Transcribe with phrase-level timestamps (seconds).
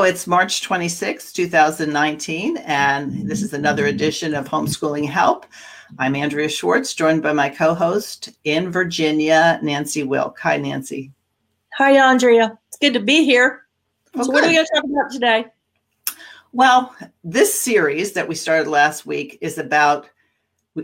[0.00, 5.44] Hello, it's March 26, 2019, and this is another edition of Homeschooling Help.
[5.98, 10.38] I'm Andrea Schwartz, joined by my co host in Virginia, Nancy Wilk.
[10.38, 11.12] Hi, Nancy.
[11.74, 12.58] Hi, Andrea.
[12.68, 13.66] It's good to be here.
[14.14, 14.46] Well, so, what good.
[14.46, 15.44] are we going to talk about today?
[16.52, 20.08] Well, this series that we started last week is about,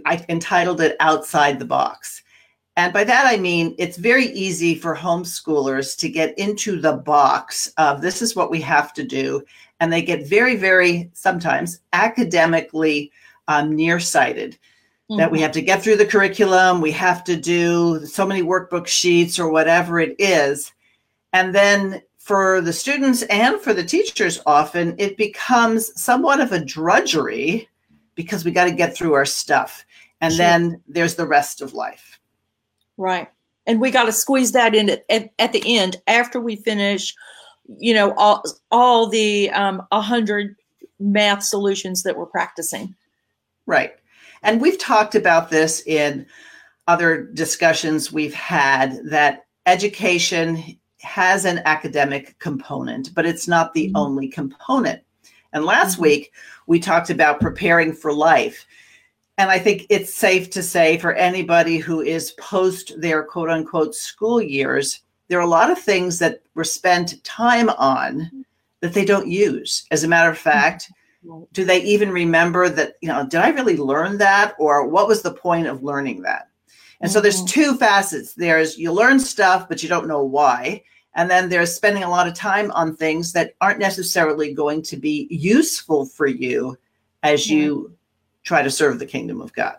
[0.05, 2.23] I entitled it Outside the Box.
[2.77, 7.73] And by that, I mean it's very easy for homeschoolers to get into the box
[7.79, 9.43] of this is what we have to do.
[9.81, 13.11] And they get very, very sometimes academically
[13.49, 14.59] um, nearsighted
[15.11, 18.87] that we have to get through the curriculum, we have to do so many workbook
[18.87, 20.73] sheets or whatever it is.
[21.33, 26.65] And then for the students and for the teachers, often it becomes somewhat of a
[26.65, 27.69] drudgery
[28.17, 29.85] because we got to get through our stuff.
[30.21, 30.45] And Sure.
[30.45, 32.16] then there's the rest of life.
[32.97, 33.29] Right.
[33.67, 37.15] And we got to squeeze that in at, at, at the end after we finish,
[37.79, 40.55] you know, all, all the um, 100
[41.01, 42.95] math solutions that we're practicing.
[43.67, 43.95] Right.
[44.43, 46.27] And we've talked about this in
[46.87, 53.93] other discussions we've had that education has an academic component, but it's not the Mhm.
[53.97, 55.03] only component.
[55.53, 56.03] And last Mhm.
[56.03, 56.33] week,
[56.67, 58.67] we talked about preparing for life.
[59.39, 63.95] And I think it's safe to say for anybody who is post their quote unquote
[63.95, 68.45] school years, there are a lot of things that were spent time on
[68.81, 69.87] that they don't use.
[69.91, 70.91] As a matter of fact,
[71.53, 74.55] do they even remember that you know did i really learn that?
[74.59, 76.49] Or what was the point of learning that?
[77.01, 77.49] And so there's Mhm.
[77.49, 78.33] two facets.
[78.33, 80.83] There's you learn stuff but you don't know why.
[81.15, 84.97] And then there's spending a lot of time on things that aren't necessarily going to
[84.97, 86.77] be useful for you
[87.23, 87.93] as you
[88.47, 89.77] try to serve the kingdom of god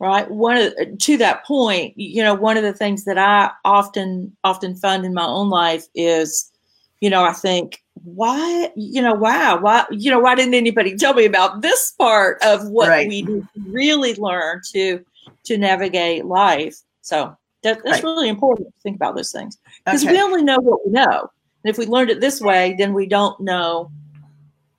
[0.00, 0.30] Right.
[0.30, 4.76] One of to that point, you know, one of the things that I often often
[4.76, 6.52] find in my own life is,
[7.00, 11.14] you know, I think, why, you know, wow, why, you know, why didn't anybody tell
[11.14, 13.08] me about this part of what Right.
[13.08, 13.26] we
[13.60, 15.04] really learn to
[15.46, 16.76] to navigate life?
[17.02, 18.04] So that, that's Right.
[18.04, 20.12] really important to think about those things because Okay.
[20.12, 21.28] we only know what we know,
[21.64, 23.90] and if we learned it this way, then we don't know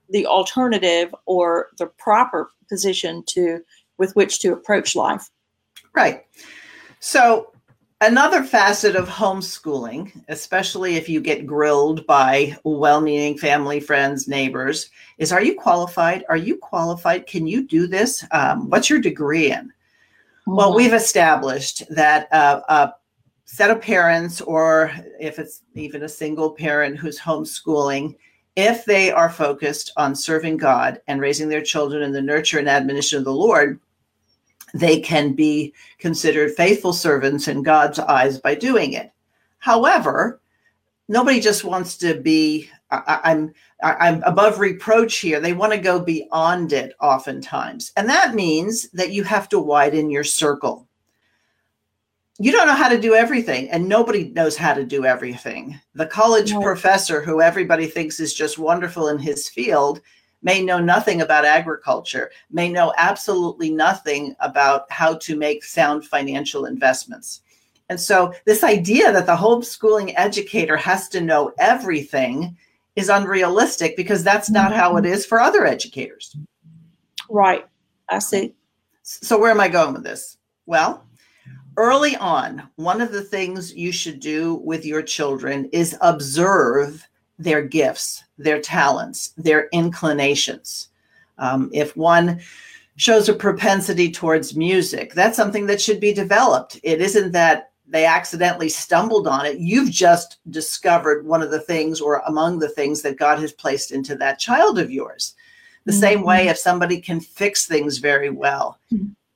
[0.09, 3.59] the alternative or the proper position to
[3.97, 5.30] with which to approach life.
[5.94, 6.25] Right.
[7.00, 7.52] So,
[8.02, 14.90] another facet of homeschooling, especially if you get grilled by well meaning family, friends, neighbors,
[15.18, 16.24] is are you qualified?
[16.30, 17.28] Are you qualified?
[17.28, 18.25] Can you do this?
[18.31, 19.72] Um, what's your degree in?
[20.48, 20.75] Well, Mhm.
[20.78, 22.94] we've established that uh, a
[23.46, 28.16] set of parents, or if it's even a single parent who's homeschooling,
[28.59, 32.68] if they are focused on serving God and raising their children in the nurture and
[32.68, 33.80] admonition of the Lord,
[34.74, 39.12] they can be considered faithful servants in God's eyes by doing it.
[39.59, 40.42] However,
[41.08, 42.69] nobody just wants to be.
[42.92, 43.31] I, I-
[43.81, 45.40] I'm above reproach here.
[45.40, 50.09] They want to go beyond it oftentimes, and that means that you have to widen
[50.09, 50.88] your circle.
[52.41, 55.77] You don't know how to do everything, and nobody knows how to do everything.
[55.94, 56.63] The college Right.
[56.63, 60.00] professor, who everybody thinks is just wonderful in his field,
[60.41, 66.63] may know nothing about agriculture, may know absolutely nothing about how to make sound financial
[66.63, 67.41] investments.
[67.89, 72.56] And so, this idea that the homeschooling educator has to know everything
[72.95, 75.13] is unrealistic because that's not how it mm-hmm.
[75.13, 76.38] is for other educators.
[77.29, 77.66] Right.
[78.07, 78.56] I see.
[79.03, 80.38] So, where am I going with this?
[80.66, 81.03] Well,
[81.79, 87.07] early on, one of the things you should do with your children is observe
[87.40, 90.89] their gifts, their talents, their inclinations.
[91.38, 92.42] Um, if one
[92.98, 96.81] shows a propensity towards music, that's something that should be developed.
[96.83, 99.57] It isn't that they accidentally stumbled on it.
[99.59, 103.92] You've just discovered one of the things or among the things that God has placed
[103.92, 105.33] into that child of yours.
[105.86, 108.77] The same way, if somebody can fix things very well,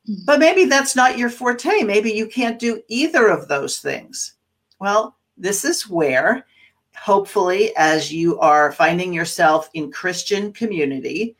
[0.09, 0.25] Mm-hmm.
[0.25, 1.81] but maybe that's not your forte.
[1.81, 4.33] Maybe you can't do either of those things.
[4.81, 6.45] Well, this is where,
[6.93, 11.37] hopefully, as you are finding yourself in Christian community,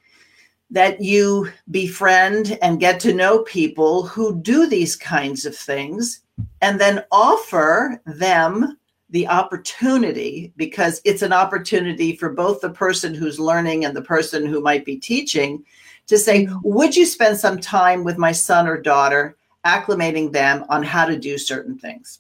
[0.69, 6.21] that you befriend and get to know people who do these kinds of things
[6.62, 8.77] and then offer them
[9.09, 14.45] the opportunity because it's an opportunity for both the person who's learning and the person
[14.45, 15.63] who might be teaching
[16.08, 16.60] to say, mm-hmm.
[16.64, 21.18] Would you spend some time with my son or daughter, acclimating them on how to
[21.18, 22.20] do certain things?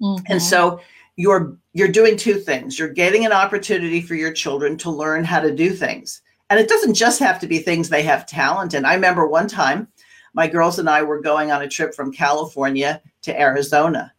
[0.00, 0.24] Mm-hmm.
[0.28, 0.80] And so
[1.16, 2.78] you're you're doing two things.
[2.78, 6.22] You're getting an opportunity for your children to learn how to do things.
[6.50, 8.84] And it doesn't just have to be things they have talent in.
[8.84, 9.88] I remember one time
[10.34, 14.12] my girls and I were going on a trip from California to Arizona.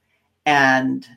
[0.46, 1.08] And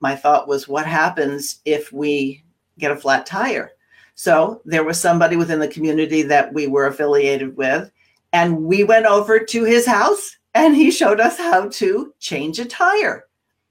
[0.00, 2.44] my thought was, what happens if we
[2.78, 3.72] get a flat tire?
[4.20, 7.90] So there was somebody within the community that we were affiliated with.
[8.34, 12.66] And we went over to his house and he showed us how to change a
[12.66, 13.24] tire.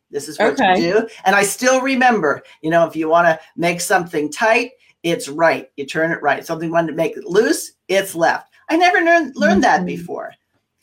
[0.09, 0.81] This is what okay.
[0.81, 1.07] you do.
[1.23, 4.71] And I still remember, you know, if you want to make something tight,
[5.03, 5.69] it's right.
[5.77, 6.43] You turn it right.
[6.43, 8.51] Something you want to make it loose, it's left.
[8.71, 9.85] I never learned, learned that mm-hmm.
[9.85, 10.33] before.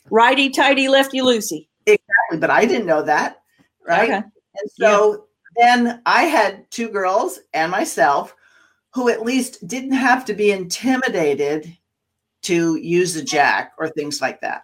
[0.09, 1.67] Righty tighty, lefty loosey.
[1.85, 2.37] Exactly.
[2.39, 3.41] But I didn't know that.
[3.85, 4.09] Right.
[4.09, 4.15] Okay.
[4.15, 5.25] And so
[5.57, 5.65] yeah.
[5.65, 8.33] then I had two girls and myself
[8.93, 11.77] who at least didn't have to be intimidated
[12.43, 14.63] to use a jack or things like that.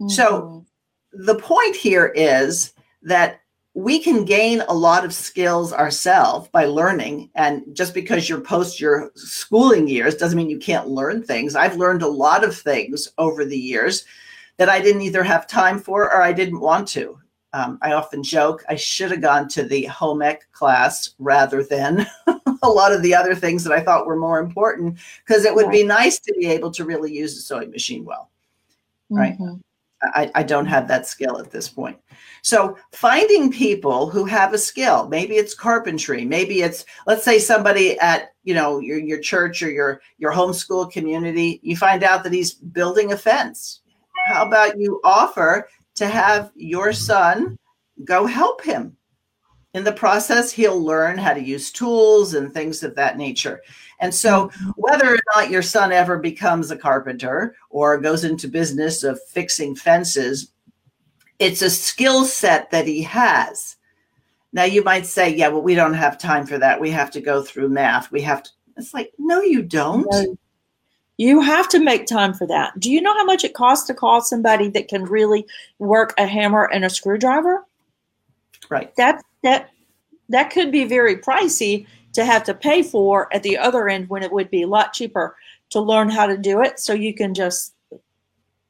[0.00, 0.08] Mm-hmm.
[0.08, 0.64] So
[1.12, 3.40] the point here is that
[3.76, 8.80] we can gain a lot of skills ourselves by learning and just because you're post
[8.80, 13.06] your schooling years doesn't mean you can't learn things i've learned a lot of things
[13.18, 14.06] over the years
[14.56, 17.18] that i didn't either have time for or i didn't want to
[17.52, 22.06] um, i often joke i should have gone to the home ec class rather than
[22.62, 25.70] a lot of the other things that i thought were more important because it would
[25.70, 28.30] be nice to be able to really use a sewing machine well
[29.10, 29.56] right mm-hmm.
[30.02, 31.98] I, I, don't have that skill at this point.
[32.42, 37.98] So finding people who have a skill, maybe it's carpentry, maybe it's let's say somebody
[37.98, 42.32] at you know your your church or your your homeschool community, you find out that
[42.32, 43.80] he's building a fence.
[44.26, 47.58] How about you offer to have your son
[48.04, 48.96] go help him?
[49.74, 53.60] In the process, he'll learn how to use tools and things of that nature.
[54.00, 59.02] And so, whether or not your son ever becomes a carpenter or goes into business
[59.02, 60.52] of fixing fences,
[61.38, 63.76] it's a skill set that he has.
[64.52, 66.80] Now, you might say, yeah, well, we don't have time for that.
[66.80, 68.10] We have to go through math.
[68.10, 68.50] We have to.
[68.78, 70.38] It's like, no, you don't.
[71.18, 72.78] You have to make time for that.
[72.78, 75.46] Do you know how much it costs to call somebody that can really
[75.78, 77.64] work a hammer and a screwdriver?
[78.68, 78.94] Right.
[78.96, 79.70] That that
[80.28, 84.22] that could be very pricey to have to pay for at the other end when
[84.22, 85.36] it would be a lot cheaper
[85.70, 87.74] to learn how to do it so you can just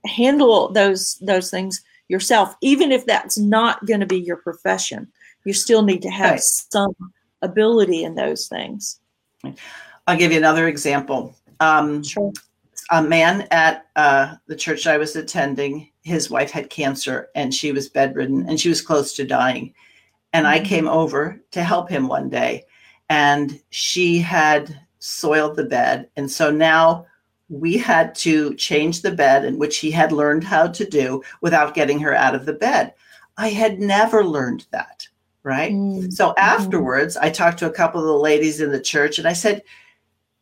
[0.04, 5.08] handle those those things yourself even if that's not going to be your profession
[5.44, 6.40] you still need to have right.
[6.40, 6.94] some
[7.42, 9.00] ability in those things
[10.06, 12.32] i'll give you another example um, sure.
[12.90, 17.72] a man at uh, the church i was attending his wife had cancer and she
[17.72, 19.74] was bedridden and she was close to dying
[20.32, 20.54] and mm-hmm.
[20.54, 22.64] i came over to help him one day
[23.08, 26.08] and she had soiled the bed.
[26.16, 27.06] And so now
[27.48, 31.74] we had to change the bed, in which he had learned how to do without
[31.74, 32.92] getting her out of the bed.
[33.36, 35.06] I had never learned that.
[35.44, 35.72] Right.
[35.72, 36.10] Mm-hmm.
[36.10, 39.32] So afterwards, I talked to a couple of the ladies in the church and I
[39.32, 39.62] said,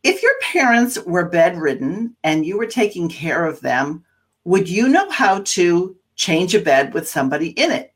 [0.05, 4.05] if your parents were bedridden and you were taking care of them,
[4.45, 7.93] would you know how to change a bed with somebody in it?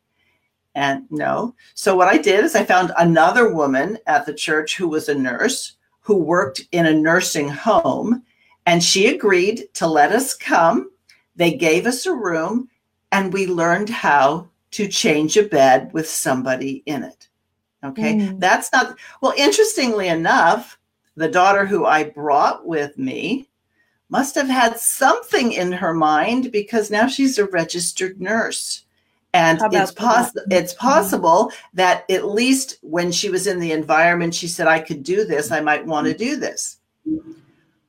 [0.74, 1.54] And no.
[1.74, 5.14] So what I did is I found another woman at the church who was a
[5.14, 8.22] nurse who worked in a nursing home.
[8.64, 10.90] And she agreed to let us come.
[11.36, 12.68] They gave us a room
[13.12, 17.28] and we learned how to change a bed with somebody in it.
[17.84, 18.14] Okay.
[18.14, 18.40] Mm.
[18.40, 20.77] That's not, well, interestingly enough,
[21.18, 23.48] the daughter who I brought with me
[24.08, 28.84] must have had something in her mind because now she's a registered nurse.
[29.34, 30.88] And it's possible it's mm-hmm.
[30.88, 35.24] possible that at least when she was in the environment she said i could do
[35.24, 35.50] this.
[35.50, 36.78] I might want to do this.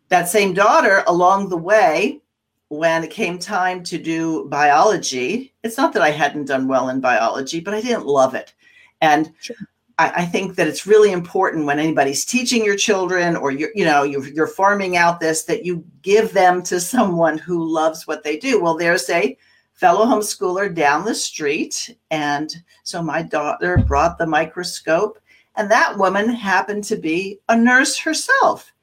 [0.09, 2.19] That same daughter along the way
[2.67, 6.99] when it came time to do biology it's not that i hadn't done well in
[6.99, 8.53] biology but i didn't love it.
[8.99, 9.55] And sure.
[9.99, 13.85] I, I, think that it's really important when anybody's teaching your children or you're you
[13.85, 18.23] know you're, you're farming out this that you give them to someone who loves what
[18.23, 19.37] they do well there's a
[19.79, 21.95] fellow homeschooler down the street.
[22.11, 22.53] And
[22.83, 25.19] so my daughter brought the microscope,
[25.55, 28.73] and that woman happened to be a nurse herself.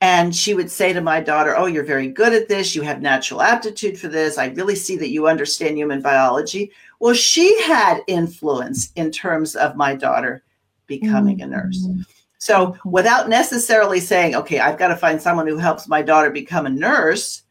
[0.00, 2.74] And she would say to my daughter, Oh, you're very good at this.
[2.74, 4.38] You have natural aptitude for this.
[4.38, 6.70] I really see that you understand human biology.
[6.98, 10.42] Well, she had influence in terms of my daughter
[10.88, 11.52] becoming mm-hmm.
[11.52, 11.86] a nurse.
[11.86, 12.00] Mm-hmm.
[12.38, 16.66] So, without necessarily saying, Okay, I've got to find someone who helps my daughter become
[16.66, 17.42] a nurse,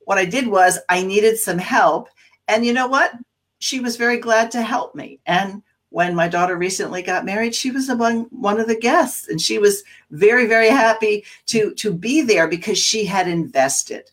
[0.00, 2.08] what I did was I needed some help
[2.48, 3.12] and you know what?
[3.60, 5.20] She was very glad to help me.
[5.26, 9.40] And when my daughter recently got married, she was among one of the guests, and
[9.40, 14.10] she was very, very happy to to be there because she had invested.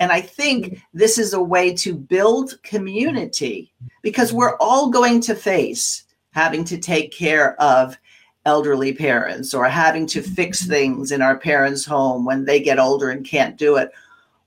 [0.00, 5.34] And I think this is a way to build community because we're all going to
[5.34, 7.96] face having to take care of
[8.44, 10.34] elderly parents or having to mm-hmm.
[10.34, 13.90] fix things in our parents' home when they get older and can't do it.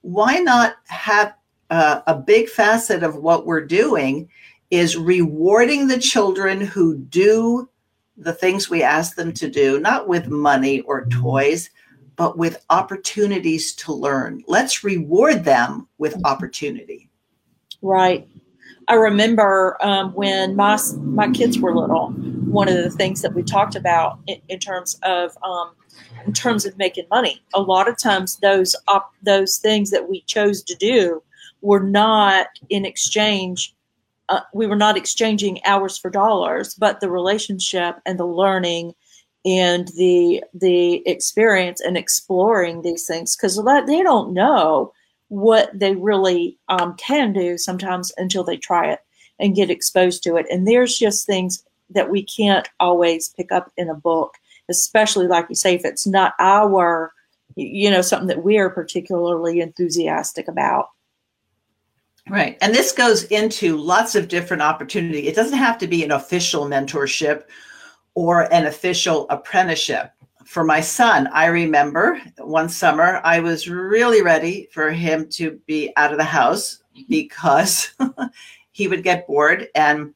[0.01, 1.34] Why not have
[1.70, 4.30] uh, a big facet of what we're doing
[4.70, 7.70] is rewarding the children who do
[8.18, 11.22] the things we ask them to do, not with money or mm-hmm.
[11.22, 11.70] toys,
[12.15, 14.44] but with opportunities to learn.
[14.48, 16.25] Let's reward them with mm-hmm.
[16.25, 17.10] opportunity.
[17.82, 18.27] Right.
[18.88, 22.10] I remember um, when my my kids were little.
[22.46, 25.72] One of the things that we talked about in, in terms of um,
[26.25, 30.22] in terms of making money, a lot of times those op- those things that we
[30.22, 31.24] chose to do
[31.62, 33.74] were not in exchange.
[34.30, 38.94] Uh, we were not exchanging hours for dollars, but the relationship and the learning
[39.46, 44.92] and the the experience and exploring these things because they don't know
[45.29, 49.00] what they really um, can do sometimes until they try it
[49.39, 50.46] and get exposed to it.
[50.51, 54.36] And there's just things that we can't always pick up in a book,
[54.70, 57.12] especially like you say, if it's not our,
[57.55, 60.89] you know, something that we are particularly enthusiastic about.
[62.27, 62.58] Right.
[62.62, 65.27] And this goes into lots of different opportunity.
[65.27, 67.44] It doesn't have to be an official mentorship
[68.15, 70.12] or an official apprenticeship
[70.46, 75.92] for my son, I remember one summer I was really ready for him to be
[75.98, 77.04] out of the house mm-hmm.
[77.10, 77.92] because
[78.72, 80.14] he would get bored and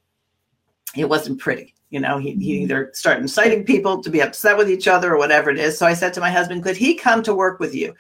[0.96, 1.74] it wasn't pretty.
[1.90, 2.64] You know, he, he mm-hmm.
[2.64, 5.78] either start inciting people to be upset with each other or whatever it is.
[5.78, 7.96] So I said to my husband, could he come to work with you?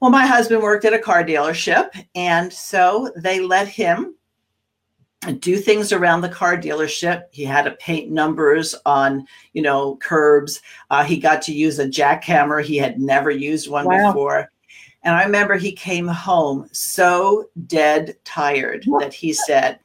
[0.00, 1.90] Well, my husband worked at a car dealership.
[2.16, 4.16] And so they let him
[5.40, 7.24] do things around the car dealership.
[7.30, 10.62] He had to paint numbers on, you know, curbs.
[10.90, 12.62] Uh, he got to use a jackhammer.
[12.62, 14.12] He had never used one wow.
[14.12, 14.50] before.
[15.02, 19.80] And I remember he came home so dead tired that he said,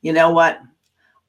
[0.00, 0.60] you know what?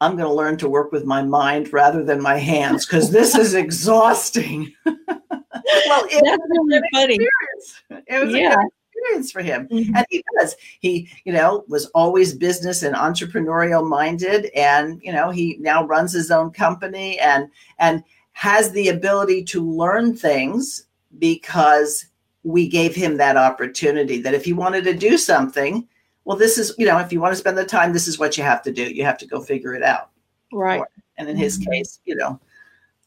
[0.02, 3.36] I'm going to learn to work with my mind rather than my hands because this
[3.36, 4.74] is exhausting.
[4.86, 7.16] well, it That's really funny.
[7.16, 8.06] Experience.
[8.08, 8.56] It was yeah
[9.04, 9.68] experience for him.
[9.68, 9.96] Mm-hmm.
[9.96, 10.56] And he does.
[10.80, 14.48] He, you know, was always business and entrepreneurial minded.
[14.56, 19.64] And, you know, he now runs his own company and and has the ability to
[19.64, 20.88] learn things
[21.20, 22.06] because
[22.44, 25.88] we gave him that opportunity that if he wanted to do something,
[26.26, 28.38] well, this is, you know, if you want to spend the time, this is what
[28.38, 28.84] you have to do.
[28.84, 30.10] You have to go figure it out.
[30.52, 30.80] Right.
[30.80, 31.72] Or, and in his mm-hmm.
[31.72, 32.40] case, you know,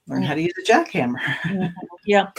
[0.07, 1.19] learn how to use a jackhammer.
[2.07, 2.31] yeah.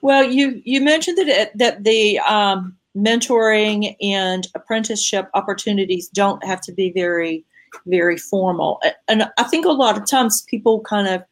[0.00, 6.72] Well, you you mentioned that that the um, mentoring and apprenticeship opportunities don't have to
[6.72, 7.44] be very
[7.86, 8.82] very formal.
[9.06, 11.22] And i think a lot of times people kind of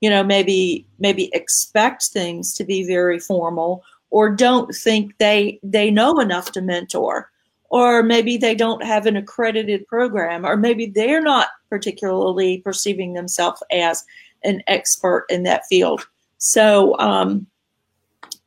[0.00, 5.90] you know maybe maybe expect things to be very formal or don't think they they
[5.90, 7.30] know enough to mentor.
[7.70, 13.60] Or maybe they don't have an accredited program or maybe they're not particularly perceiving themselves
[13.72, 14.04] as
[14.44, 16.06] an expert in that field.
[16.38, 17.48] So um,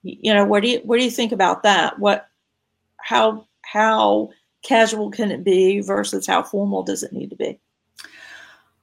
[0.03, 1.99] you know what do you what do you think about that?
[1.99, 2.29] What
[3.07, 4.29] how how
[4.63, 7.57] casual can it be versus how formal does it need to be?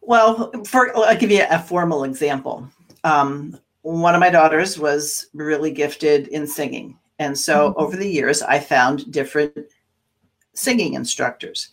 [0.00, 2.66] Well, for I'll give you a formal example.
[3.04, 7.80] Um, one of my daughters was really gifted in singing, and so mm-hmm.
[7.82, 9.58] over the years, I found different
[10.54, 11.68] singing instructors.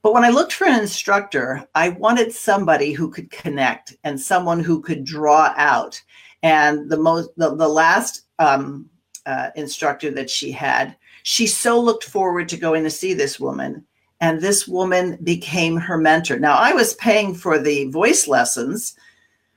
[0.00, 4.60] But when I looked for an instructor, I wanted somebody who could connect and someone
[4.60, 6.00] who could draw out.
[6.42, 8.88] And the most, the, the last um,
[9.26, 13.84] uh, instructor that she had she so looked forward to going to see this woman
[14.22, 16.38] and this woman became her mentor.
[16.38, 18.94] Now i was paying for the voice lessons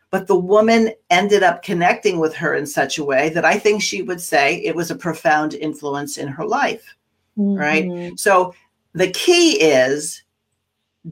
[0.10, 3.82] but the woman ended up connecting with her in such a way that i think
[3.82, 6.96] she would say it was a profound influence in her life
[7.38, 7.60] mm-hmm.
[7.60, 8.54] right so
[8.94, 10.24] the key is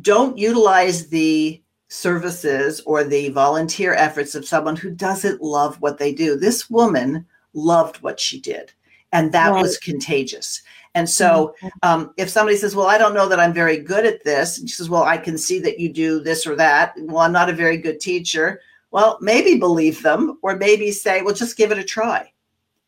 [0.01, 6.13] don't utilize the services or the volunteer efforts of someone who doesn't love what they
[6.13, 6.37] do.
[6.37, 8.71] This woman loved what she did
[9.11, 9.61] and that right.
[9.61, 10.61] was contagious.
[10.93, 11.67] And so, mm-hmm.
[11.83, 14.69] um, if somebody says, "Well, I don't know that I'm very good at this," and
[14.69, 17.49] she says, "Well, I can see that you do this or that," well, I'm not
[17.49, 18.61] a very good teacher.
[18.91, 22.31] Well, maybe believe them, or maybe say, "Well, just give it a try."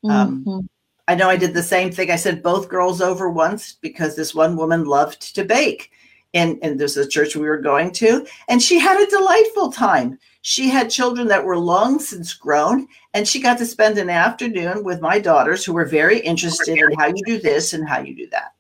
[0.04, 0.66] Um, mm-hmm.
[1.08, 2.12] I know I did the same thing.
[2.12, 5.92] I sent both girls over once because this one woman loved to bake,
[6.34, 10.20] and and there's a church we were going to, and she had a delightful time
[10.46, 14.84] she had children that were long since grown, and she got to spend an afternoon
[14.84, 18.14] with my daughters who were very interested in how you do this and how you
[18.14, 18.54] do that.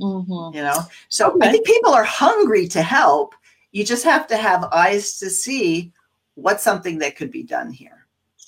[0.00, 0.56] Mm-hmm.
[0.56, 1.48] You know, so okay.
[1.48, 3.36] I think people are hungry to help.
[3.70, 5.92] You just have to have eyes to see
[6.34, 7.93] what's something that could be done here.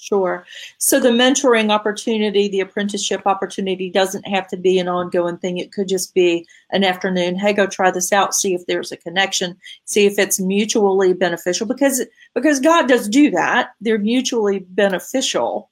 [0.06, 0.46] Sure.
[0.78, 5.58] So the mentoring opportunity, the apprenticeship opportunity doesn't have to be an ongoing thing.
[5.58, 7.34] It could just be an afternoon.
[7.34, 8.32] Hey, go try this out.
[8.32, 9.56] See if there's a connection.
[9.84, 13.70] See if it's mutually beneficial because because God does do that.
[13.80, 15.70] They're mutually beneficial.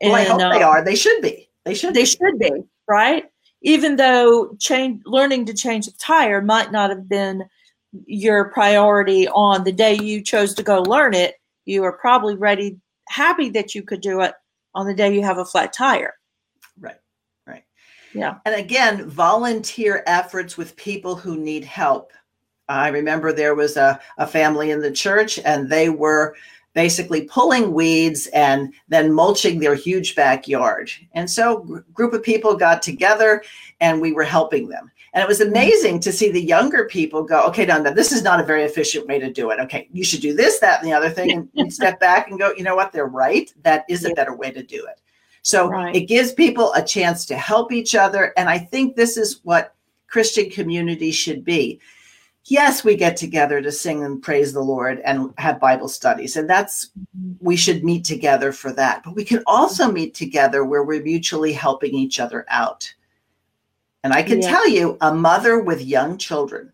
[0.00, 0.84] Well, and, I hope uh, they are.
[0.84, 1.48] They should be.
[1.64, 1.94] They should.
[1.94, 2.06] They be.
[2.06, 3.24] should be right.
[3.62, 7.48] Even though change, learning to change the tire might not have been
[8.06, 11.34] your priority on the day you chose to go learn it,
[11.64, 12.78] you are probably ready
[13.12, 14.34] happy that you could do it
[14.74, 16.14] on the day you have a flat tire.
[16.80, 16.98] Right.
[17.46, 17.64] Right.
[18.14, 18.38] Yeah.
[18.46, 22.12] And again, volunteer efforts with people who need help.
[22.68, 26.34] I remember there was a, a family in the church and they were
[26.74, 30.90] basically pulling weeds and then mulching their huge backyard.
[31.12, 33.42] And so a group of people got together
[33.80, 34.90] and we were helping them.
[35.14, 38.22] And it was amazing to see the younger people go, okay, no, no, this is
[38.22, 39.60] not a very efficient way to do it.
[39.60, 41.50] Okay, you should do this, that, and the other thing.
[41.54, 42.92] And step back and go, you know what?
[42.92, 43.52] They're right.
[43.62, 45.00] That is a better way to do it.
[45.42, 45.94] So right.
[45.94, 48.32] it gives people a chance to help each other.
[48.38, 49.74] And I think this is what
[50.06, 51.80] Christian community should be.
[52.46, 56.36] Yes, we get together to sing and praise the Lord and have Bible studies.
[56.36, 57.32] And that's, mm-hmm.
[57.44, 59.02] we should meet together for that.
[59.04, 62.92] But we can also meet together where we're mutually helping each other out.
[64.04, 64.48] And I can yeah.
[64.48, 66.72] tell you, a mother with young children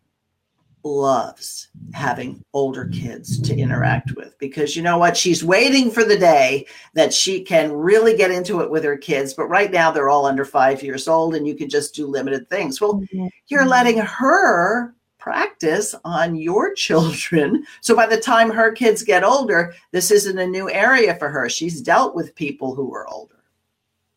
[0.84, 5.16] loves having older kids to interact with because you know what?
[5.16, 9.34] She's waiting for the day that she can really get into it with her kids.
[9.34, 12.48] But right now, they're all under five years old and you can just do limited
[12.48, 12.80] things.
[12.80, 13.26] Well, mm-hmm.
[13.48, 17.64] you're letting her practice on your children.
[17.80, 21.48] So by the time her kids get older, this isn't a new area for her.
[21.48, 23.34] She's dealt with people who are older.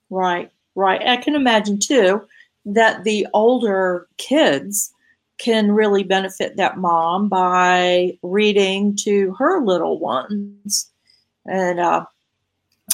[0.10, 1.02] Right, right.
[1.08, 2.22] I can imagine too
[2.66, 4.94] that the older kids
[5.38, 10.90] can really benefit that mom by reading to her little ones.
[11.46, 12.06] And uh,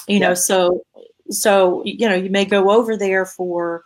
[0.07, 0.81] you know so
[1.29, 3.83] so you know you may go over there for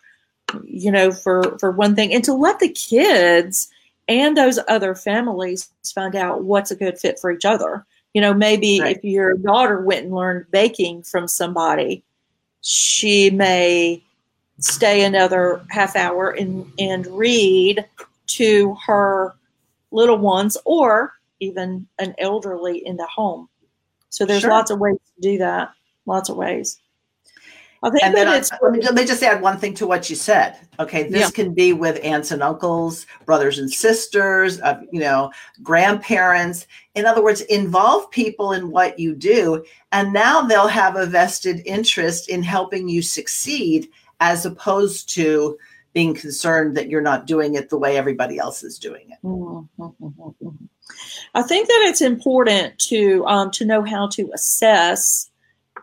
[0.64, 2.14] you know for for one thing.
[2.14, 3.70] And to let the kids
[4.08, 7.86] and those other families find out what's a good fit for each other.
[8.14, 8.98] You know maybe right.
[8.98, 12.04] if your daughter went and learned baking from somebody
[12.62, 14.04] she may
[14.62, 17.86] stay another half hour and, and read
[18.28, 19.34] to her
[19.92, 23.50] little ones or even an elderly in the home.
[24.10, 24.52] So there's sure.
[24.52, 25.72] lots of ways to do that.
[26.06, 26.80] Lots of ways.
[27.84, 30.08] I think and then I, let, me, let me just add one thing to what
[30.08, 30.56] you said.
[30.80, 31.30] Okay, this yeah.
[31.32, 35.32] can be with aunts and uncles, brothers and sisters, uh, you know,
[35.64, 36.68] grandparents.
[36.94, 41.64] In other words, involve people in what you do, and now they'll have a vested
[41.66, 43.90] interest in helping you succeed
[44.22, 45.58] as opposed to
[45.94, 49.18] being concerned that you're not doing it the way everybody else is doing it.
[49.26, 50.48] Mm-hmm.
[51.36, 55.30] I think that it's important to um, to know how to assess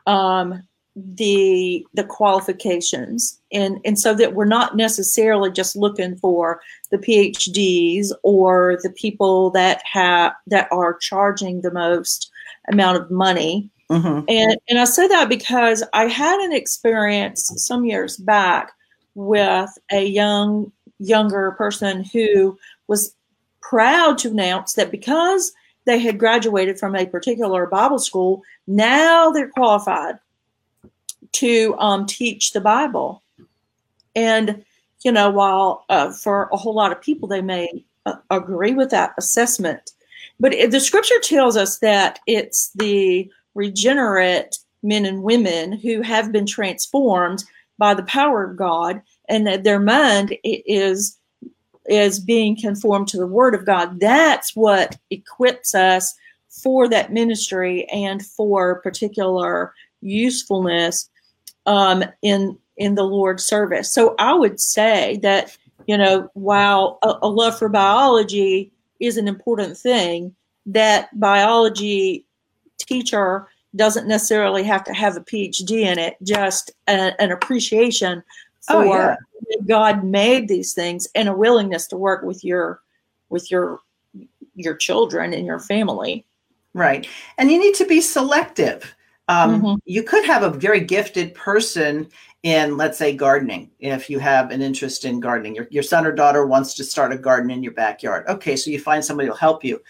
[0.07, 0.63] um,
[0.97, 8.13] the the qualifications, and and so that we're not necessarily just looking for the PhDs
[8.23, 12.31] or the people that have that are charging the most
[12.71, 14.25] amount of money Mm-hmm.
[14.29, 18.73] And and I say that because I had an experience some years back
[19.15, 23.15] with a young younger person who was
[23.63, 25.53] proud to announce that because
[25.87, 30.19] they had graduated from a particular Bible school, now they're qualified
[31.33, 33.23] to um, teach the Bible.
[34.15, 34.65] And
[35.03, 38.91] you know, while uh, for a whole lot of people they may uh, agree with
[38.91, 39.93] that assessment,
[40.39, 46.31] but it, the Scripture tells us that it's the regenerate men and women who have
[46.31, 47.43] been transformed
[47.77, 51.19] by the power of God and that their mind is
[51.87, 53.99] is being conformed to the word of God.
[53.99, 56.15] That's what equips us
[56.49, 61.11] for that ministry and for particular usefulness
[61.67, 63.91] um, in in the Lord's service.
[63.93, 65.57] So I would say that
[65.89, 70.35] you know while a, a love for biology is an important thing,
[70.67, 72.25] that biology
[72.79, 78.23] teacher doesn't necessarily have to have a PhD in it, just a, an appreciation
[78.71, 79.17] oh, for oh,
[79.51, 79.57] yeah.
[79.67, 82.81] God made these things and a willingness to work with your
[83.29, 83.81] with your
[84.55, 86.25] your children and your family.
[86.75, 87.07] Right.
[87.39, 88.95] And you need to be selective.
[89.29, 89.75] Um, mm-hmm.
[89.85, 92.09] You could have a very gifted person
[92.43, 95.55] in, let's say, gardening, if you have an interest in gardening.
[95.55, 98.27] Your, your son or daughter wants to start a garden in your backyard.
[98.29, 99.81] Okay, so you find somebody who'll help you.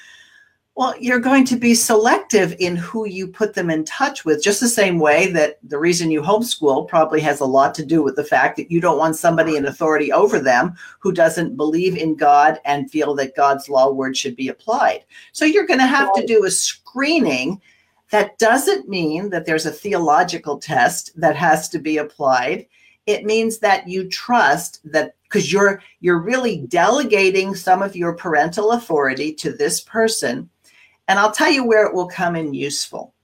[0.78, 4.60] Well, you're going to be selective in who you put them in touch with, just
[4.60, 8.14] the same way that the reason you homeschool probably has a lot to do with
[8.14, 12.14] the fact that you don't want somebody in authority over them who doesn't believe in
[12.14, 15.04] God and feel that God's law word should be applied.
[15.32, 17.60] So you're going to have to do a screening.
[18.12, 22.68] That doesn't mean that there's a theological test that has to be applied.
[23.06, 28.70] It means that you trust that because you're you're really delegating some of your parental
[28.72, 30.48] authority to this person
[31.08, 33.14] and I'll tell you where it will come in useful.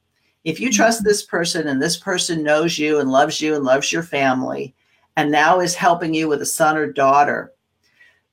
[0.42, 1.09] If you trust mm-hmm.
[1.09, 4.75] this person and this person knows you and loves you and loves your family
[5.16, 7.53] and now is helping you with a son or daughter,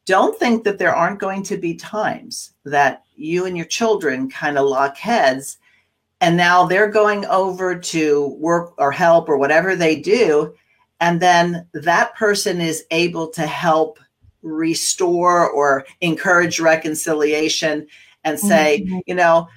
[0.05, 4.57] don't think that there aren't going to be times that you and your children kind
[4.57, 5.57] of lock heads
[6.21, 10.53] and now they're going over to work or help or whatever they do
[10.99, 13.99] and then that person is able to help
[14.41, 17.87] restore or encourage reconciliation
[18.23, 18.99] and say, mm-hmm.
[19.05, 19.47] you know,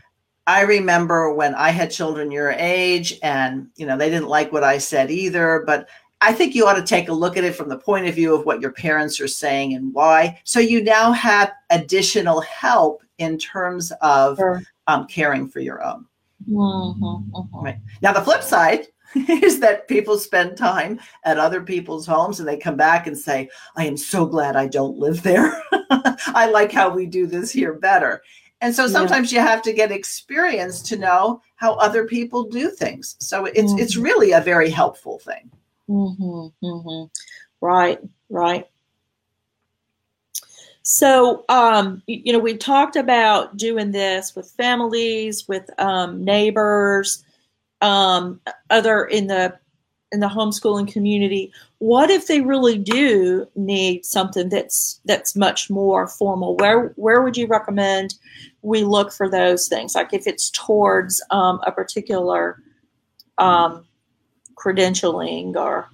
[0.47, 4.65] I remember when I had children your age and, you know, they didn't like what
[4.65, 5.89] I said either, but
[6.21, 8.35] I think you ought to take a look at it from the point of view
[8.35, 10.41] of what your parents are saying and why.
[10.45, 14.63] So you now have additional help in terms of sure.
[14.87, 16.07] um, caring for your own.
[16.49, 17.65] Mm-hmm, mm-hmm.
[17.65, 17.79] Right.
[18.03, 22.57] Now, the flip side is that people spend time at other people's homes and they
[22.57, 25.63] come back and say, I am so glad I don't live there.
[25.91, 28.23] I like how we do this here better.
[28.65, 29.43] And so sometimes yeah.
[29.43, 33.15] you have to get experience to know how other people do things.
[33.21, 33.79] So it's mm-hmm.
[33.79, 35.51] it's really a very helpful thing.
[35.87, 37.05] Mm-hmm, mm-hmm.
[37.61, 37.99] Right,
[38.31, 38.67] right.
[40.81, 47.23] So, um, you know, we talked about doing this with families, with um, neighbors,
[47.83, 49.59] um, other in the
[50.11, 51.53] in the homeschooling community
[51.85, 56.57] what if they really do need something that's that's much more formal?
[56.57, 58.15] Where where would you recommend
[58.63, 59.95] we look for those things?
[59.95, 62.59] Like if it's towards um, a particular
[63.37, 63.85] um,
[64.55, 65.87] credentialing or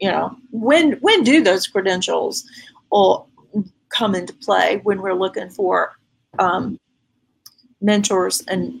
[0.00, 2.44] you know when when do those credentials
[2.90, 3.24] or
[3.90, 5.92] come into play when we're looking for
[6.40, 6.80] um,
[7.80, 8.74] mentors and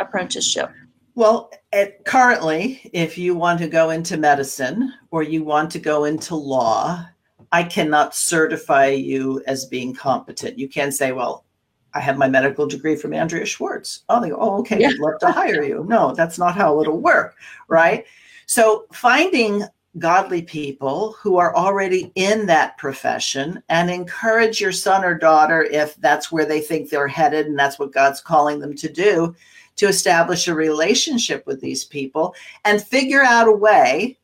[0.00, 0.72] apprenticeship
[1.18, 6.04] well, at, currently, if you want to go into medicine or you want to go
[6.04, 7.04] into law,
[7.50, 10.60] I cannot certify you as being competent.
[10.60, 11.44] You can't say, well,
[11.92, 14.04] I have my medical degree from Andrea Schwartz.
[14.08, 14.90] Oh, they go, oh, okay, yeah.
[14.90, 15.84] we'd love to hire you.
[15.88, 17.34] No, that's not how it'll work,
[17.66, 18.06] right?
[18.46, 19.64] So finding
[19.98, 25.96] godly people who are already in that profession and encourage your son or daughter if
[25.96, 29.34] that's where they think they're headed and that's what God's calling them to do
[29.78, 34.18] to establish a relationship with these people and figure out a way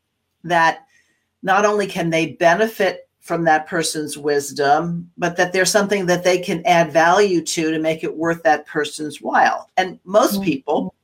[0.44, 0.86] that
[1.42, 6.38] not only can they benefit from that person's wisdom, but that there's something that they
[6.38, 9.70] can add value to to make it worth that person's while.
[9.78, 10.44] And most mm-hmm.
[10.44, 10.94] people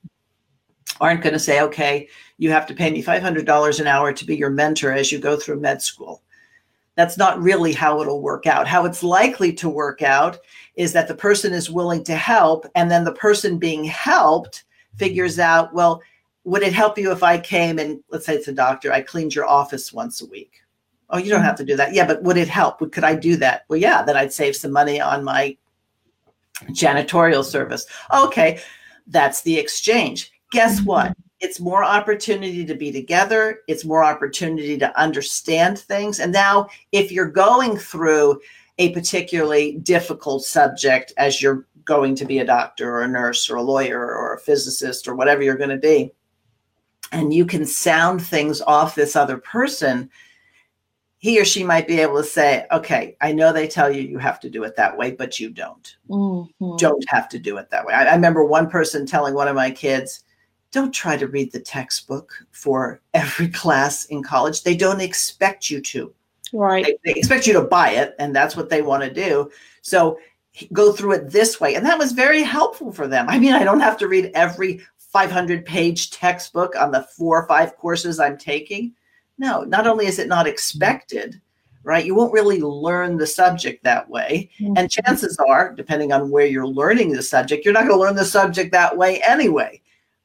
[1.01, 4.37] aren't going to say, okay, you have to pay me $500 an hour to be
[4.37, 6.23] your mentor as you go through med school.
[6.97, 8.67] That's not really how it'll work out.
[8.67, 10.39] How it's likely to work out
[10.75, 14.65] is that the person is willing to help, and then the person being helped
[14.97, 16.03] figures out, well,
[16.45, 19.35] would it help you if I came and let's say it's a doctor, I cleaned
[19.35, 20.63] your office once a week?
[21.11, 21.93] Oh, you don't have to do that.
[21.93, 22.79] Yeah, but would it help?
[22.93, 23.65] Could I do that?
[23.69, 25.57] Well, yeah, then I'd save some money on my
[26.71, 27.87] janitorial service.
[28.15, 28.61] Okay,
[29.07, 30.31] that's the exchange.
[30.53, 30.87] Guess mm-hmm.
[30.87, 31.17] what?
[31.41, 33.61] It's more opportunity to be together.
[33.67, 36.21] It's more opportunity to understand things.
[36.21, 38.41] And now, if you're going through
[38.79, 43.57] a particularly difficult subject as you're going to be a doctor or a nurse or
[43.57, 46.13] a lawyer or a physicist or whatever you're going to be,
[47.13, 50.09] and you can sound things off this other person,
[51.19, 54.19] he or she might be able to say, okay, I know they tell you you
[54.19, 55.97] have to do it that way, but you don't.
[56.09, 56.77] Mm-hmm.
[56.77, 57.93] Don't have to do it that way.
[57.93, 60.25] I, I remember one person telling one of my kids,
[60.73, 64.63] don't try to read the textbook for every class in college.
[64.63, 66.13] They don't expect you to.
[66.53, 66.85] Right.
[66.85, 69.51] They, they expect you to buy it, and that's what they want to do.
[69.83, 70.19] So
[70.73, 71.75] go through it this way.
[71.75, 73.29] And that was very helpful for them.
[73.29, 77.47] I mean, I don't have to read every 500 page textbook on the four or
[77.47, 78.93] five courses I'm taking.
[79.39, 81.41] No, not only is it not expected,
[81.83, 82.05] right?
[82.05, 84.51] You won't really learn the subject that way.
[84.61, 84.75] Mm-hmm.
[84.77, 88.17] And chances are, depending on where you're learning the subject, you're not going to learn
[88.17, 89.81] the subject that way anyway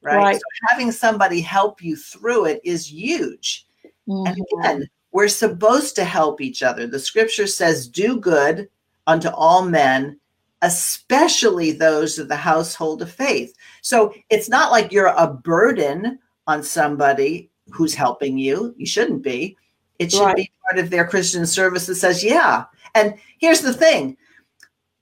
[0.06, 0.16] right?
[0.16, 0.36] right.
[0.36, 3.66] So having somebody help you through it is huge.
[4.08, 4.26] Mm-hmm.
[4.26, 6.86] And again, we're supposed to help each other.
[6.86, 8.68] The scripture says, do good
[9.06, 10.18] unto all men,
[10.62, 13.54] especially those of the household of faith.
[13.82, 18.74] So it's not like you're a burden on somebody who's helping you.
[18.76, 19.56] You shouldn't be.
[19.98, 20.36] It should right.
[20.36, 22.64] be part of their Christian service that says, yeah.
[22.94, 24.16] And here's the thing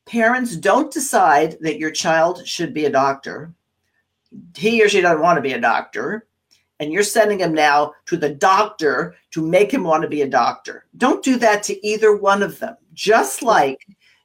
[0.06, 3.52] parents don't decide that your child should be a doctor,
[4.56, 6.26] he or she doesn't want to be a doctor,
[6.80, 10.28] and you're sending him now to the doctor to make him want to be a
[10.28, 10.86] doctor.
[10.96, 12.76] Don't do that to either one of them.
[12.92, 13.78] Just like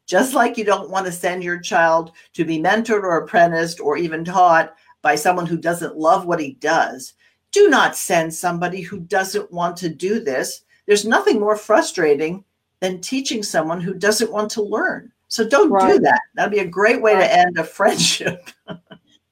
[0.09, 3.95] just like you don't want to send your child to be mentored or apprenticed or
[3.95, 7.13] even taught by someone who doesn't love what he does.
[7.51, 10.63] Do not send somebody who doesn't want to do this.
[10.87, 12.43] There's nothing more frustrating
[12.79, 15.11] than teaching someone who doesn't want to learn.
[15.27, 15.93] So don't right.
[15.93, 16.21] do that.
[16.33, 17.27] That'd be a great way right.
[17.27, 18.49] to end a friendship.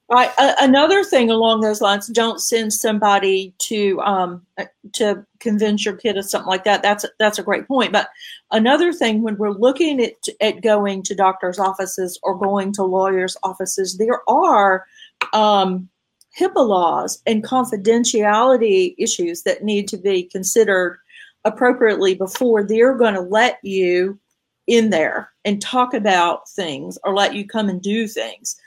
[0.10, 0.32] right.
[0.38, 5.96] Uh, another thing along those lines: don't send somebody to um, uh, to convince your
[5.96, 6.82] kid of something like that.
[6.82, 7.91] That's that's a great point.
[7.91, 8.10] But
[8.52, 13.38] another thing, when we're looking at at going to doctors' offices or going to lawyers'
[13.43, 14.86] offices, there are
[15.34, 15.89] um,
[16.38, 21.00] HIPAA laws and confidentiality issues that need to be considered
[21.46, 24.20] appropriately before they're going to let you
[24.67, 28.60] in there and talk about things or let you come and do things.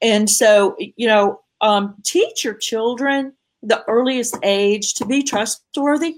[0.00, 3.32] And so, you know, um, teach your children
[3.62, 6.16] the earliest age to be trustworthy,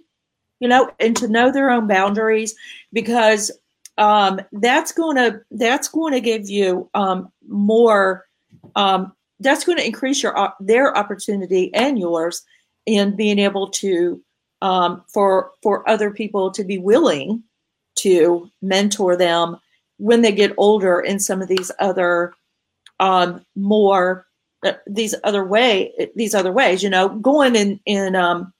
[0.58, 2.54] you know, and to know their own boundaries
[2.92, 3.50] because
[3.98, 8.26] um, that's going to that's going to give you um, more.
[8.76, 12.42] Um, that's going to increase your uh, their opportunity and yours
[12.86, 14.22] in being able to
[14.62, 17.42] um, for for other people to be willing
[17.96, 19.56] to mentor them
[19.98, 22.32] when they get older in some of these other
[23.00, 24.26] um, more
[24.64, 28.52] uh, these other way these other ways you know going in in um,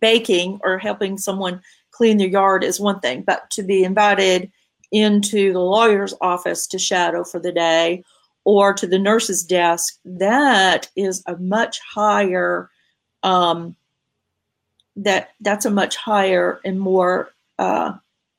[0.00, 4.50] baking or helping someone clean their yard is one thing but to be invited
[4.92, 8.02] into the lawyer's office to shadow for the day
[8.44, 12.70] or to the nurse's desk that is a much higher
[13.22, 13.74] um,
[14.96, 17.92] that that's a much higher and more uh,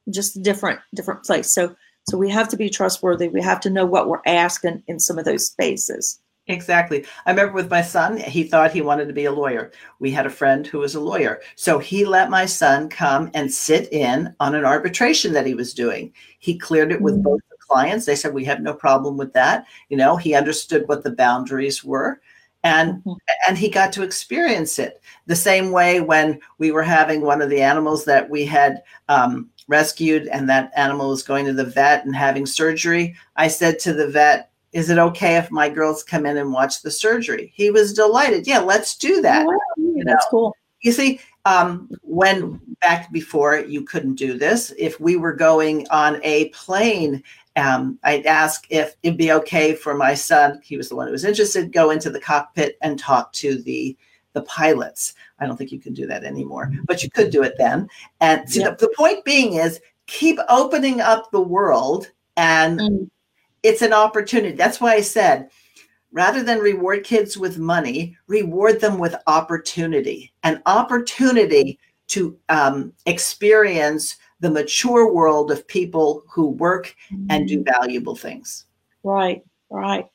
[0.09, 1.51] just different different place.
[1.51, 1.75] So
[2.07, 3.27] so we have to be trustworthy.
[3.27, 6.19] We have to know what we're asking in some of those spaces.
[6.47, 7.03] Exactly.
[7.25, 9.71] I remember with my son, he thought he wanted to be a lawyer.
[9.99, 11.41] We had a friend who was a lawyer.
[11.55, 15.73] So he let my son come and sit in on an arbitration that he was
[15.73, 16.13] doing.
[16.37, 17.23] He cleared it with mm-hmm.
[17.23, 18.05] both the clients.
[18.05, 19.65] They said, We have no problem with that.
[19.89, 22.21] You know, he understood what the boundaries were
[22.65, 23.13] and mm-hmm.
[23.47, 27.49] and he got to experience it the same way when we were having one of
[27.49, 32.05] the animals that we had um, rescued and that animal was going to the vet
[32.05, 33.15] and having surgery.
[33.35, 36.81] I said to the vet is it okay if my girls come in and watch
[36.81, 37.53] the surgery?
[37.55, 38.45] He was delighted.
[38.47, 39.45] Yeah let's do that.
[39.47, 40.29] Oh, you that's know?
[40.29, 40.57] cool.
[40.81, 46.19] you see um, when back before you couldn't do this if we were going on
[46.23, 47.23] a plane
[47.55, 51.13] um, I'd ask if it'd be okay for my son, he was the one who
[51.13, 53.97] was interested, go into the cockpit and talk to the
[54.33, 55.13] the pilots.
[55.39, 57.87] I don't think you can do that anymore, but you could do it then.
[58.19, 63.09] And see, the, the, point being is keep opening up the world, and mm.
[63.63, 64.53] it's an opportunity.
[64.53, 65.49] That's why I said,
[66.11, 74.17] rather than reward kids with money, reward them with opportunity, an opportunity to um, experience
[74.39, 76.95] the mature world of people who work
[77.29, 77.73] and do mm-hmm.
[77.73, 78.65] valuable things.
[79.03, 80.07] Right, right.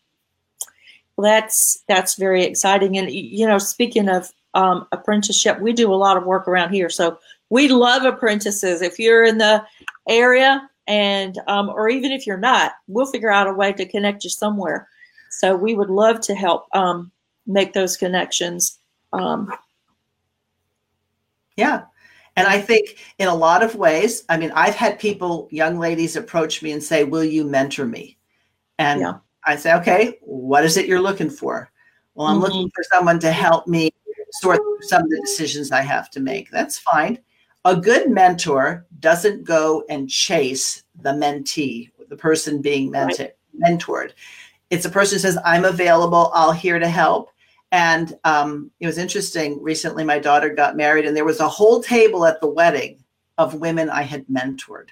[1.16, 2.96] Well, that's that's very exciting.
[2.96, 6.88] And you know, speaking of um, apprenticeship, we do a lot of work around here,
[6.88, 7.18] so
[7.50, 8.82] we love apprentices.
[8.82, 9.64] If you're in the
[10.08, 14.24] area, and um, or even if you're not, we'll figure out a way to connect
[14.24, 14.88] you somewhere.
[15.30, 17.10] So we would love to help um,
[17.46, 18.78] make those connections.
[19.12, 19.52] Um,
[21.56, 21.82] yeah,
[22.36, 26.16] and I think in a lot of ways, I mean, I've had people, young ladies,
[26.16, 28.18] approach me and say, Will you mentor me?
[28.78, 29.18] And yeah.
[29.44, 31.70] I say, Okay, what is it you're looking for?
[32.14, 32.44] Well, I'm mm-hmm.
[32.44, 33.90] looking for someone to help me
[34.32, 36.50] sort through some of the decisions I have to make.
[36.50, 37.18] That's fine.
[37.64, 43.18] A good mentor doesn't go and chase the mentee, the person being mentored.
[43.18, 43.34] Right.
[43.62, 44.12] mentored.
[44.70, 47.30] It's a person who says, I'm available, I'll here to help.
[47.72, 49.62] And um, it was interesting.
[49.62, 53.02] Recently, my daughter got married, and there was a whole table at the wedding
[53.38, 54.88] of women I had mentored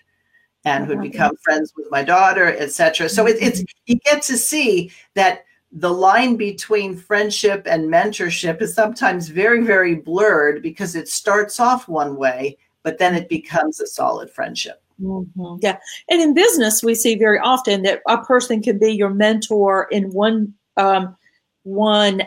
[0.65, 3.09] and who'd become friends with my daughter, etc.
[3.09, 8.75] So it, it's you get to see that the line between friendship and mentorship is
[8.75, 13.87] sometimes very, very blurred because it starts off one way, but then it becomes a
[13.87, 14.83] solid friendship.
[15.01, 15.57] Mm-hmm.
[15.61, 19.87] Yeah, and in business, we see very often that a person can be your mentor
[19.91, 21.17] in one um,
[21.63, 22.23] one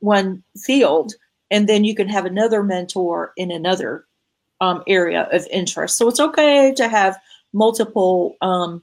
[0.00, 1.14] one field,
[1.50, 4.06] and then you can have another mentor in another
[4.60, 5.96] um, area of interest.
[5.96, 7.18] So it's okay to have
[7.52, 8.82] multiple um,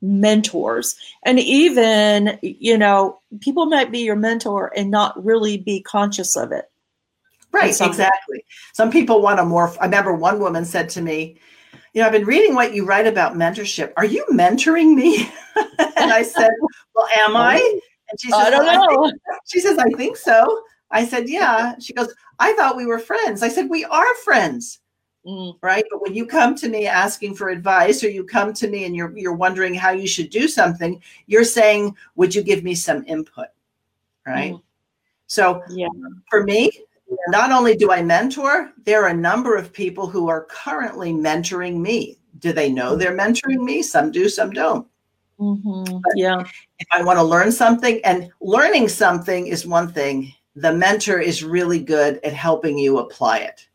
[0.00, 6.36] mentors, and even you know people might be your mentor and not really be conscious
[6.36, 6.70] of it.
[7.50, 8.44] Right, exactly.
[8.74, 9.72] Some people want to more.
[9.80, 11.38] I remember one woman said to me,
[11.94, 13.92] you know, I've been reading what you write about mentorship.
[13.96, 15.30] Are you mentoring me?
[15.78, 16.50] and I said,
[16.94, 17.80] Well, am I?
[18.10, 19.06] And she says, I don't know.
[19.06, 20.62] I she says, I think so.
[20.90, 21.78] I said, Yeah.
[21.78, 23.42] She goes, I thought we were friends.
[23.42, 24.80] I said, We are friends.
[25.26, 25.84] Mm, Right.
[25.90, 28.96] But when you come to me asking for advice or you come to me and
[28.96, 33.04] you're you're wondering how you should do something, you're saying, Would you give me some
[33.06, 33.48] input?
[34.26, 34.54] Right.
[34.54, 34.62] Mm.
[35.26, 35.88] So yeah.
[36.30, 36.70] for me,
[37.28, 41.78] not only do I mentor, there are a number of people who are currently mentoring
[41.78, 42.18] me.
[42.38, 43.82] Do they know they're mentoring me?
[43.82, 44.86] Some do, some don't.
[45.38, 46.44] hmm Yeah.
[46.78, 51.42] If I want to learn something, and learning something is one thing, the mentor is
[51.42, 53.68] really good at helping you apply it.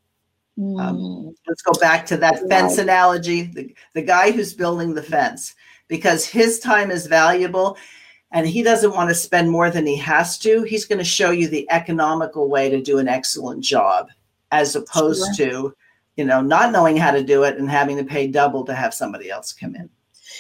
[0.58, 1.34] Mm.
[1.48, 5.56] Let's go back to that fence analogy the, the guy who's building the fence,
[5.88, 7.78] because his time is valuable
[8.32, 10.64] and he doesn't want to spend more than he has to.
[10.64, 14.10] He's going to show you the economical way to do an excellent job
[14.52, 15.74] as opposed to,
[16.16, 18.94] you know, not knowing how to do it and having to pay double to have
[18.94, 19.90] somebody else come in.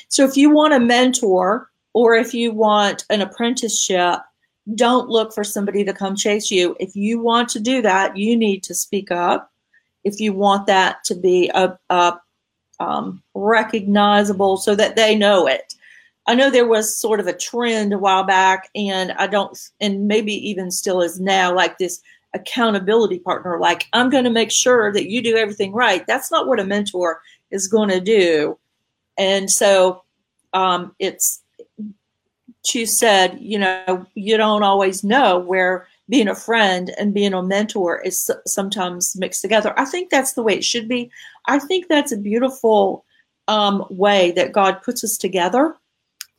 [0.07, 4.19] So if you want a mentor or if you want an apprenticeship,
[4.75, 6.75] don't look for somebody to come chase you.
[6.79, 9.51] If you want to do that, you need to speak up.
[10.03, 12.19] If you want that to be a, a
[12.79, 15.75] um, recognizable so that they know it.
[16.25, 20.07] I know there was sort of a trend a while back, and I don't, and
[20.07, 22.01] maybe even still is now, like this
[22.33, 23.59] accountability partner.
[23.59, 26.05] Like, I'm going to make sure that you do everything right.
[26.07, 28.57] That's not what a mentor is going to do.
[29.17, 30.03] And so
[30.53, 31.42] um, it's,
[32.65, 37.43] she said, you know, you don't always know where being a friend and being a
[37.43, 39.73] mentor is sometimes mixed together.
[39.77, 41.11] I think that's the way it should be.
[41.47, 43.05] I think that's a beautiful
[43.47, 45.75] um, way that God puts us together,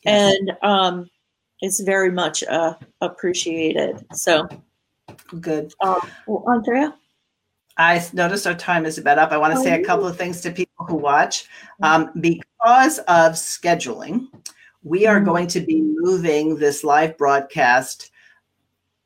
[0.04, 0.37] yes.
[0.38, 1.10] and um,
[1.60, 4.04] it's very much uh, appreciated.
[4.12, 4.48] So
[5.40, 6.94] good, uh, well, Andrea.
[7.76, 9.32] I noticed our time is about up.
[9.32, 11.48] I want to say a couple of things to people who watch.
[11.82, 14.28] Um, because of scheduling,
[14.85, 18.11] we are going to be moving this live broadcast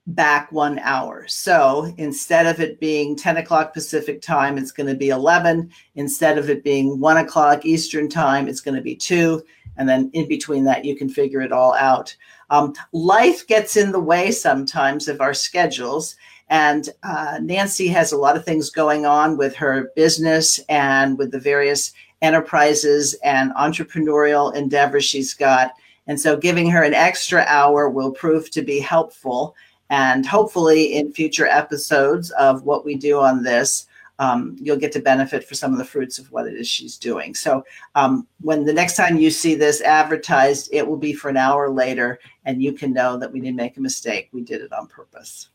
[0.08, 1.24] back one hour.
[1.28, 5.70] So instead of it being 10 o'clock Pacific time, it's going to be 11.
[5.94, 9.42] Instead of it being one o'clock Eastern time, it's going to be two.
[9.76, 12.16] And then in between that, you can figure it all out.
[12.50, 16.16] Um, life gets in the way sometimes of our schedules.
[16.48, 21.30] And uh, Nancy has a lot of things going on with her business and with
[21.30, 25.72] the various enterprises and entrepreneurial endeavors she's got.
[26.06, 29.54] And so giving her an extra hour will prove to be helpful.
[29.90, 33.86] And hopefully, in future episodes of what we do on this,
[34.18, 36.98] um, you'll get to benefit for some of the fruits of what it is she's
[36.98, 37.34] doing.
[37.34, 41.36] So, um, when the next time you see this advertised, it will be for an
[41.36, 44.28] hour later, and you can know that we didn't make a mistake.
[44.32, 45.48] We did it on purpose.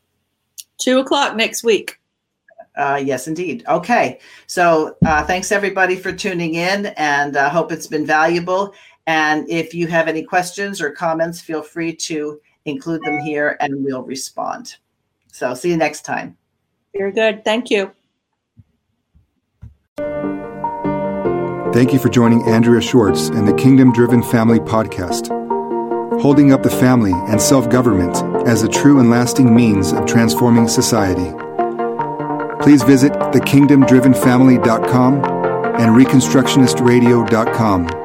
[0.78, 2.00] Two o'clock next week.
[2.76, 3.64] Uh, yes, indeed.
[3.68, 4.18] Okay.
[4.46, 8.74] So, uh, thanks everybody for tuning in, and I uh, hope it's been valuable.
[9.06, 13.84] And if you have any questions or comments, feel free to include them here and
[13.84, 14.76] we'll respond.
[15.32, 16.36] So see you next time.
[16.96, 17.44] Very good.
[17.44, 17.92] Thank you.
[21.74, 25.28] Thank you for joining Andrea Schwartz and the Kingdom Driven Family Podcast,
[26.20, 30.68] holding up the family and self government as a true and lasting means of transforming
[30.68, 31.43] society.
[32.64, 35.14] Please visit thekingdomdrivenfamily.com
[35.74, 38.03] and reconstructionistradio.com